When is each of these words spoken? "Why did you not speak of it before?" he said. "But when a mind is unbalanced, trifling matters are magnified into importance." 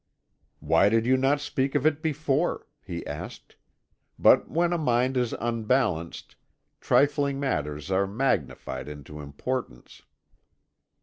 "Why 0.61 0.89
did 0.89 1.05
you 1.05 1.15
not 1.15 1.39
speak 1.41 1.75
of 1.75 1.85
it 1.85 2.01
before?" 2.01 2.65
he 2.83 3.03
said. 3.05 3.39
"But 4.17 4.49
when 4.49 4.73
a 4.73 4.77
mind 4.79 5.15
is 5.15 5.33
unbalanced, 5.39 6.35
trifling 6.79 7.39
matters 7.39 7.91
are 7.91 8.07
magnified 8.07 8.87
into 8.89 9.21
importance." 9.21 10.01